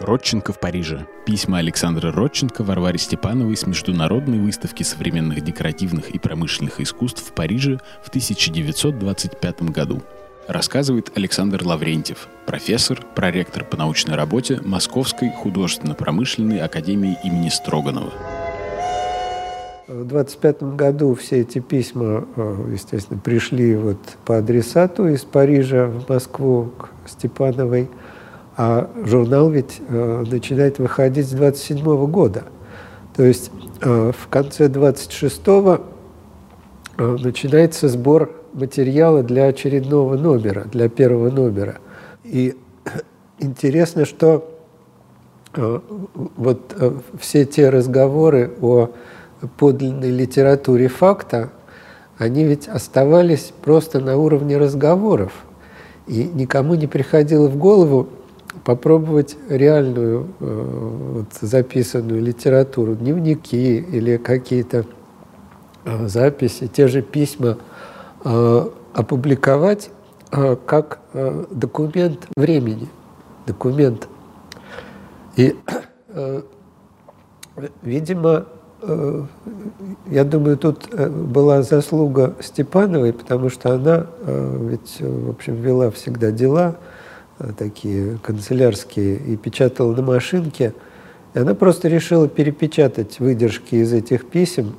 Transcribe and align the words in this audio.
Родченко 0.00 0.54
в 0.54 0.58
Париже. 0.58 1.06
Письма 1.26 1.58
Александра 1.58 2.10
Родченко 2.10 2.64
Варваре 2.64 2.98
Степановой 2.98 3.54
с 3.54 3.66
международной 3.66 4.38
выставки 4.38 4.82
современных 4.82 5.42
декоративных 5.42 6.10
и 6.10 6.18
промышленных 6.18 6.80
искусств 6.80 7.22
в 7.22 7.32
Париже 7.32 7.78
в 8.02 8.08
1925 8.08 9.62
году. 9.64 10.02
Рассказывает 10.48 11.12
Александр 11.16 11.62
Лаврентьев, 11.62 12.28
профессор, 12.46 13.04
проректор 13.14 13.62
по 13.62 13.76
научной 13.76 14.16
работе 14.16 14.60
Московской 14.64 15.30
художественно-промышленной 15.30 16.60
академии 16.60 17.18
имени 17.22 17.50
Строганова. 17.50 18.10
В 19.86 20.06
25 20.06 20.62
году 20.76 21.14
все 21.14 21.40
эти 21.42 21.58
письма, 21.58 22.24
э, 22.36 22.70
естественно, 22.72 23.20
пришли 23.20 23.76
вот 23.76 23.98
по 24.24 24.38
адресату 24.38 25.08
из 25.08 25.24
Парижа 25.24 25.86
в 25.86 26.08
Москву 26.08 26.72
к 26.78 26.88
Степановой, 27.06 27.90
а 28.62 28.90
журнал 29.06 29.48
ведь 29.48 29.80
э, 29.88 30.24
начинает 30.30 30.78
выходить 30.78 31.26
с 31.26 31.30
27 31.30 32.06
года. 32.08 32.44
То 33.16 33.22
есть 33.22 33.50
э, 33.80 34.12
в 34.14 34.28
конце 34.28 34.66
26-го 34.68 35.80
начинается 36.98 37.88
сбор 37.88 38.30
материала 38.52 39.22
для 39.22 39.46
очередного 39.46 40.18
номера, 40.18 40.64
для 40.64 40.90
первого 40.90 41.30
номера. 41.30 41.78
И 42.22 42.54
интересно, 43.38 44.04
что 44.04 44.46
вот 46.36 46.76
все 47.18 47.46
те 47.46 47.70
разговоры 47.70 48.52
о 48.60 48.90
подлинной 49.56 50.10
литературе 50.10 50.88
факта, 50.88 51.48
они 52.18 52.44
ведь 52.44 52.68
оставались 52.68 53.54
просто 53.62 54.00
на 54.00 54.18
уровне 54.18 54.58
разговоров. 54.58 55.32
И 56.06 56.24
никому 56.24 56.74
не 56.74 56.86
приходило 56.86 57.48
в 57.48 57.56
голову 57.56 58.10
попробовать 58.64 59.36
реальную 59.48 60.28
э, 60.40 61.04
вот, 61.14 61.26
записанную 61.40 62.22
литературу, 62.22 62.94
дневники 62.94 63.78
или 63.78 64.16
какие-то 64.16 64.84
э, 65.84 66.06
записи, 66.06 66.66
те 66.66 66.88
же 66.88 67.02
письма 67.02 67.58
э, 68.24 68.68
опубликовать 68.94 69.90
как 70.64 71.00
документ 71.50 72.28
времени, 72.36 72.88
документ. 73.48 74.06
И, 75.34 75.56
видимо, 77.82 78.46
я 80.06 80.22
думаю, 80.22 80.56
тут 80.56 80.88
была 80.94 81.62
заслуга 81.62 82.36
Степановой, 82.40 83.12
потому 83.12 83.48
что 83.48 83.74
она 83.74 84.06
ведь, 84.24 84.98
в 85.00 85.30
общем, 85.30 85.56
вела 85.56 85.90
всегда 85.90 86.30
дела 86.30 86.76
такие 87.56 88.18
канцелярские 88.22 89.16
и 89.16 89.36
печатала 89.36 89.94
на 89.94 90.02
машинке. 90.02 90.74
И 91.34 91.38
она 91.38 91.54
просто 91.54 91.88
решила 91.88 92.28
перепечатать 92.28 93.20
выдержки 93.20 93.76
из 93.76 93.92
этих 93.92 94.26
писем, 94.26 94.74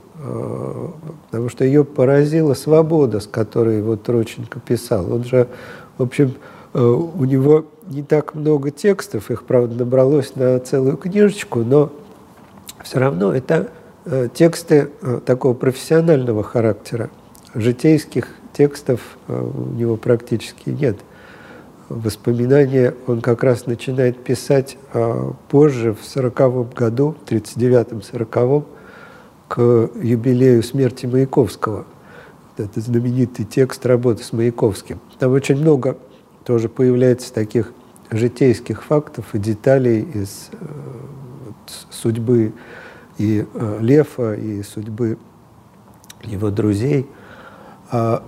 потому 1.30 1.50
что 1.50 1.64
ее 1.64 1.86
поразила 1.86 2.54
свобода, 2.54 3.22
с 3.22 3.28
которой 3.28 3.82
вот 3.82 4.08
Роченко 4.10 4.60
писал. 4.60 5.14
Он 5.14 5.24
же, 5.24 5.48
в 5.98 6.04
общем, 6.04 6.34
у 6.74 7.24
него 7.24 7.66
не 7.88 8.04
так 8.04 8.36
много 8.36 8.70
текстов, 8.70 9.32
их, 9.32 9.44
правда, 9.44 9.76
набралось 9.76 10.36
на 10.36 10.60
целую 10.60 10.98
книжечку, 10.98 11.60
но 11.60 11.90
все 12.84 13.00
равно 13.00 13.34
это 13.34 13.70
Э, 14.04 14.30
тексты 14.34 14.90
э, 15.02 15.20
такого 15.24 15.54
профессионального 15.54 16.42
характера. 16.42 17.12
Житейских 17.54 18.30
текстов 18.52 19.00
э, 19.28 19.40
у 19.40 19.74
него 19.74 19.96
практически 19.96 20.72
нет. 20.72 20.98
Воспоминания 21.96 22.96
он 23.08 23.22
как 23.22 23.44
раз 23.44 23.66
начинает 23.66 24.24
писать 24.24 24.78
позже, 25.50 25.94
в 25.94 26.06
сороковом 26.06 26.70
году, 26.70 27.16
в 27.26 27.30
39-40, 27.30 28.66
к 29.48 29.60
юбилею 30.02 30.64
смерти 30.64 31.06
Маяковского. 31.06 31.86
Это 32.58 32.80
знаменитый 32.80 33.46
текст 33.46 33.86
работы 33.86 34.24
с 34.24 34.32
Маяковским. 34.32 35.00
Там 35.20 35.34
очень 35.34 35.58
много 35.58 35.98
тоже 36.46 36.70
появляется 36.70 37.34
таких 37.34 37.74
житейских 38.10 38.84
фактов 38.84 39.26
и 39.34 39.40
деталей 39.40 40.02
из 40.02 40.50
судьбы 41.90 42.54
и 43.18 43.46
э, 43.54 43.78
Лефа, 43.82 44.34
и 44.34 44.64
судьбы 44.64 45.18
его 46.24 46.50
друзей. 46.50 47.08
А, 47.92 48.24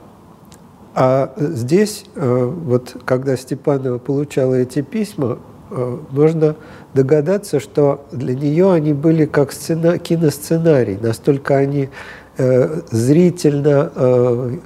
а 0.96 1.34
здесь, 1.38 2.06
э, 2.16 2.52
вот 2.66 2.98
когда 3.06 3.36
Степанова 3.36 3.98
получала 3.98 4.56
эти 4.56 4.82
письма, 4.82 5.40
э, 5.72 5.98
можно 6.12 6.56
догадаться, 6.94 7.60
что 7.60 8.06
для 8.12 8.36
нее 8.36 8.72
они 8.72 8.94
были 8.94 9.26
как 9.26 9.52
сцена, 9.52 9.98
киносценарий, 9.98 10.98
настолько 11.02 11.58
они 11.58 11.90
э, 12.38 12.82
зрительно 12.92 13.92
э, 13.96 14.58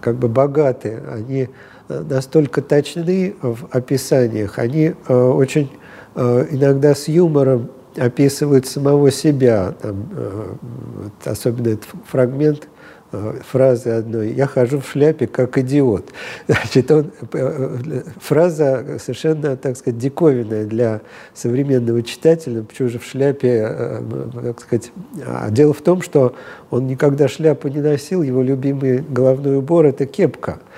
как, 0.00 0.16
бы 0.16 0.28
богаты, 0.28 1.00
они 1.10 1.48
настолько 1.88 2.62
точны 2.62 3.34
в 3.40 3.68
описаниях, 3.70 4.58
они 4.58 4.94
э, 5.08 5.14
очень 5.14 5.70
э, 6.14 6.46
иногда 6.50 6.94
с 6.94 7.08
юмором 7.08 7.70
описывает 7.98 8.66
самого 8.66 9.10
себя. 9.10 9.74
Там, 9.80 10.08
э, 10.16 10.54
вот, 10.96 11.12
особенно 11.26 11.68
этот 11.68 11.86
фрагмент 12.06 12.68
э, 13.12 13.40
фразы 13.48 13.90
одной 13.90 14.32
«я 14.32 14.46
хожу 14.46 14.80
в 14.80 14.88
шляпе 14.88 15.26
как 15.26 15.58
идиот». 15.58 16.10
Значит, 16.48 16.90
он, 16.90 17.10
э, 17.32 18.02
фраза 18.20 18.98
совершенно, 18.98 19.56
так 19.56 19.76
сказать, 19.76 19.98
диковинная 19.98 20.64
для 20.64 21.00
современного 21.34 22.02
читателя, 22.02 22.62
почему 22.62 22.88
же 22.88 22.98
в 22.98 23.04
шляпе, 23.04 24.02
так 24.42 24.60
сказать. 24.60 24.92
А 25.26 25.50
дело 25.50 25.72
в 25.72 25.82
том, 25.82 26.02
что 26.02 26.34
он 26.70 26.86
никогда 26.86 27.28
шляпу 27.28 27.68
не 27.68 27.80
носил, 27.80 28.22
его 28.22 28.42
любимый 28.42 28.98
головной 28.98 29.56
убор– 29.56 29.84
это 29.86 30.06
кепка– 30.06 30.58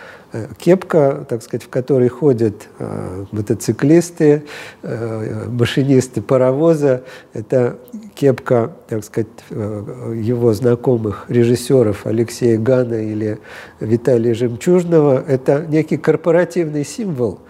кепка, 0.58 1.24
так 1.28 1.42
сказать, 1.42 1.64
в 1.64 1.68
которой 1.68 2.08
ходят 2.08 2.68
э, 2.78 3.24
мотоциклисты, 3.32 4.44
э, 4.82 5.46
машинисты 5.48 6.20
паровоза. 6.22 7.04
Это 7.32 7.78
кепка, 8.14 8.72
так 8.88 9.04
сказать, 9.04 9.28
его 9.50 10.52
знакомых 10.52 11.24
режиссеров 11.28 12.06
Алексея 12.06 12.58
Гана 12.58 13.02
или 13.02 13.38
Виталия 13.80 14.34
Жемчужного. 14.34 15.22
Это 15.26 15.64
некий 15.68 15.96
корпоративный 15.96 16.84
символ– 16.84 17.40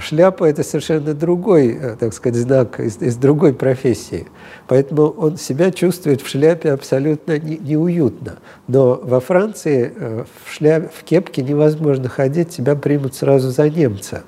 шляпа– 0.00 0.44
это 0.46 0.62
совершенно 0.62 1.14
другой, 1.14 1.68
э, 1.68 1.96
так 1.98 2.12
сказать, 2.12 2.38
знак 2.38 2.80
из, 2.80 3.00
из 3.00 3.16
другой 3.16 3.54
профессии. 3.54 4.26
Поэтому 4.68 5.08
он 5.08 5.36
себя 5.36 5.70
чувствует 5.70 6.20
в 6.20 6.28
шляпе 6.28 6.72
абсолютно 6.72 7.38
не, 7.38 7.56
неуютно. 7.56 8.36
Но 8.68 9.00
во 9.02 9.20
Франции 9.20 9.92
э, 9.94 10.24
в, 10.44 10.52
шляп, 10.52 10.92
в 10.92 11.04
кепке 11.04 11.42
невозможно 11.42 12.08
ходить, 12.08 12.50
тебя 12.50 12.74
примут 12.74 13.14
сразу 13.14 13.50
за 13.50 13.68
немца. 13.68 14.22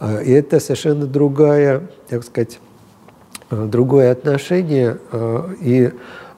А, 0.00 0.20
и 0.20 0.32
это 0.32 0.60
совершенно 0.60 1.06
другая, 1.06 1.82
так 2.08 2.24
сказать, 2.24 2.58
э, 3.50 3.64
другое 3.66 4.12
отношение. 4.12 4.98
И 5.60 5.90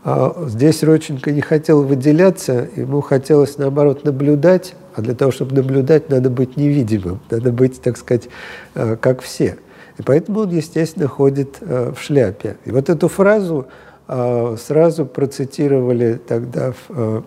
а, 0.09 0.45
здесь 0.47 0.85
Роченко 0.85 1.33
не 1.33 1.41
хотел 1.41 1.83
выделяться, 1.83 2.69
ему 2.77 3.01
хотелось, 3.01 3.59
наоборот, 3.59 4.05
наблюдать 4.05 4.75
а 4.97 5.03
для 5.03 5.15
того, 5.15 5.31
чтобы 5.31 5.55
наблюдать, 5.55 6.09
надо 6.09 6.31
быть 6.31 6.57
невидимым, 6.57 7.21
надо 7.31 7.53
быть, 7.53 7.81
так 7.83 7.99
сказать, 7.99 8.29
э, 8.75 8.97
как 8.99 9.21
все. 9.21 9.59
И 9.99 10.03
поэтому 10.03 10.41
он, 10.41 10.51
естественно, 10.51 11.07
ходит 11.07 11.59
э, 11.61 11.93
в 11.95 12.01
шляпе. 12.01 12.57
И 12.65 12.71
вот 12.71 12.89
эту 12.89 13.09
фразу 13.09 13.67
э, 14.09 14.57
сразу 14.59 15.07
процитировали 15.07 16.19
тогда 16.27 16.73
в 16.89 17.25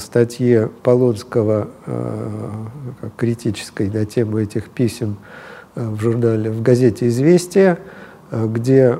статье 0.00 0.70
Полонского 0.82 1.68
критической 3.16 3.88
на 3.88 4.04
тему 4.04 4.38
этих 4.38 4.68
писем 4.68 5.16
в 5.74 5.98
журнале, 5.98 6.50
в 6.50 6.60
газете 6.60 7.08
«Известия», 7.08 7.78
где 8.30 8.98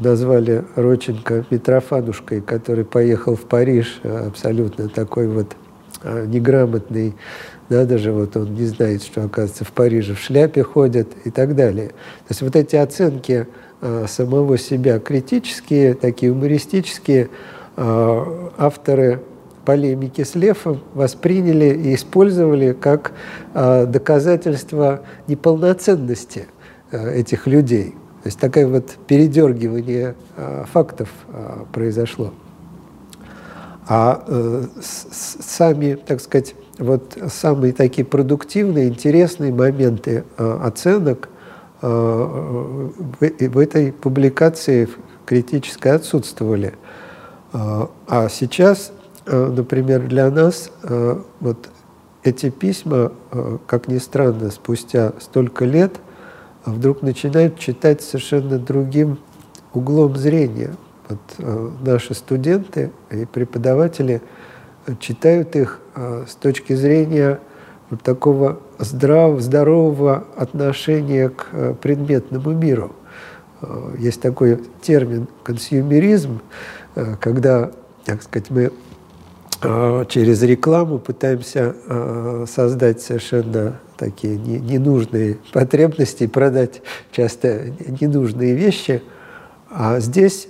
назвали 0.00 0.64
Роченко 0.76 1.46
Митрофанушкой, 1.50 2.42
который 2.42 2.84
поехал 2.84 3.34
в 3.34 3.42
Париж, 3.42 4.00
абсолютно 4.04 4.88
такой 4.88 5.26
вот 5.26 5.56
неграмотный, 6.04 7.14
да, 7.68 7.84
даже 7.84 8.12
вот 8.12 8.36
он 8.36 8.54
не 8.54 8.64
знает, 8.66 9.02
что, 9.02 9.24
оказывается, 9.24 9.64
в 9.64 9.72
Париже 9.72 10.14
в 10.14 10.20
шляпе 10.20 10.62
ходят 10.62 11.08
и 11.24 11.30
так 11.30 11.56
далее. 11.56 11.88
То 11.88 12.30
есть 12.30 12.42
вот 12.42 12.54
эти 12.54 12.76
оценки 12.76 13.48
а, 13.80 14.06
самого 14.08 14.56
себя 14.56 15.00
критические, 15.00 15.94
такие 15.94 16.28
юмористические, 16.28 17.28
а, 17.76 18.52
авторы 18.56 19.20
полемики 19.64 20.22
с 20.22 20.36
Левом 20.36 20.80
восприняли 20.94 21.74
и 21.74 21.96
использовали 21.96 22.72
как 22.72 23.10
доказательство 23.52 25.00
неполноценности 25.26 26.46
этих 26.92 27.48
людей. 27.48 27.96
То 28.22 28.28
есть 28.28 28.38
такое 28.38 28.68
вот 28.68 28.90
передергивание 29.08 30.14
фактов 30.72 31.08
произошло. 31.72 32.32
А 33.88 34.24
э, 34.26 34.64
сами, 34.80 35.94
так 35.94 36.20
сказать, 36.20 36.54
вот 36.78 37.16
самые 37.32 37.72
такие 37.72 38.04
продуктивные, 38.04 38.88
интересные 38.88 39.52
моменты 39.52 40.24
э, 40.36 40.58
оценок 40.62 41.28
в 41.82 43.58
этой 43.58 43.92
публикации 43.92 44.88
критической 45.26 45.92
отсутствовали. 45.92 46.72
А 47.52 48.28
сейчас, 48.30 48.92
например, 49.26 50.08
для 50.08 50.30
нас 50.30 50.70
вот 51.38 51.68
эти 52.24 52.48
письма, 52.48 53.12
как 53.66 53.88
ни 53.88 53.98
странно, 53.98 54.50
спустя 54.50 55.12
столько 55.20 55.66
лет 55.66 56.00
вдруг 56.64 57.02
начинают 57.02 57.58
читать 57.58 58.00
совершенно 58.02 58.58
другим 58.58 59.18
углом 59.74 60.16
зрения. 60.16 60.74
Вот 61.08 61.18
наши 61.86 62.14
студенты 62.14 62.90
и 63.10 63.24
преподаватели 63.26 64.20
читают 64.98 65.54
их 65.54 65.80
с 65.94 66.34
точки 66.34 66.72
зрения 66.72 67.38
вот 67.90 68.02
такого 68.02 68.58
здрав, 68.78 69.40
здорового 69.40 70.24
отношения 70.36 71.28
к 71.28 71.46
э, 71.52 71.74
предметному 71.80 72.52
миру. 72.52 72.94
Э, 73.62 73.94
есть 73.98 74.20
такой 74.20 74.60
термин 74.82 75.28
консюмеризм, 75.42 76.40
э, 76.94 77.16
когда, 77.20 77.70
так 78.04 78.22
сказать, 78.22 78.50
мы 78.50 78.72
через 80.10 80.42
рекламу 80.42 80.98
пытаемся 80.98 81.74
создать 82.46 83.00
совершенно 83.00 83.80
такие 83.96 84.36
ненужные 84.36 85.38
потребности, 85.54 86.26
продать 86.26 86.82
часто 87.10 87.72
ненужные 87.98 88.54
вещи. 88.54 89.02
А 89.68 90.00
здесь 90.00 90.48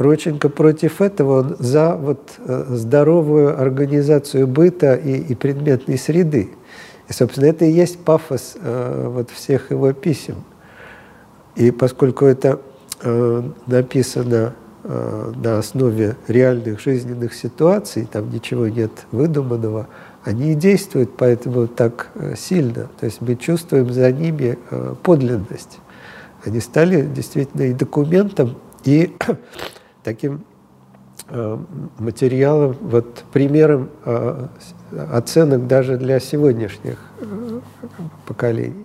Роченко 0.00 0.48
против 0.48 1.00
этого, 1.00 1.40
он 1.40 1.56
за 1.58 1.94
вот 1.94 2.32
э, 2.38 2.64
здоровую 2.70 3.60
организацию 3.60 4.46
быта 4.46 4.94
и, 4.94 5.16
и 5.16 5.34
предметной 5.34 5.98
среды. 5.98 6.50
И, 7.08 7.12
собственно, 7.12 7.46
это 7.46 7.64
и 7.64 7.72
есть 7.72 7.98
пафос 7.98 8.56
э, 8.60 9.08
вот 9.12 9.30
всех 9.30 9.70
его 9.70 9.92
писем. 9.92 10.36
И 11.56 11.70
поскольку 11.70 12.24
это 12.24 12.60
э, 13.02 13.42
написано 13.66 14.54
э, 14.84 15.32
на 15.36 15.58
основе 15.58 16.16
реальных 16.28 16.80
жизненных 16.80 17.34
ситуаций, 17.34 18.08
там 18.10 18.30
ничего 18.30 18.68
нет 18.68 18.92
выдуманного, 19.10 19.88
они 20.24 20.52
и 20.52 20.54
действуют 20.54 21.10
поэтому 21.16 21.66
так 21.66 22.08
э, 22.14 22.36
сильно. 22.36 22.88
То 23.00 23.06
есть 23.06 23.20
мы 23.20 23.34
чувствуем 23.34 23.92
за 23.92 24.12
ними 24.12 24.56
э, 24.70 24.94
подлинность. 25.02 25.80
Они 26.44 26.60
стали 26.60 27.02
действительно 27.06 27.62
и 27.62 27.72
документом, 27.72 28.56
и 28.84 29.14
таким 30.04 30.44
э, 31.28 31.58
материалом, 31.98 32.76
вот 32.80 33.24
примером 33.32 33.90
э, 34.04 34.46
оценок 35.12 35.66
даже 35.66 35.96
для 35.98 36.18
сегодняшних 36.20 36.98
э, 37.20 37.60
поколений. 38.26 38.84